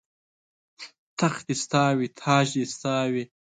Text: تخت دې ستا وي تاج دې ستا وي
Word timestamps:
تخت 1.19 1.41
دې 1.47 1.55
ستا 1.63 1.83
وي 1.97 2.07
تاج 2.21 2.45
دې 2.55 2.65
ستا 2.73 2.97
وي 3.11 3.23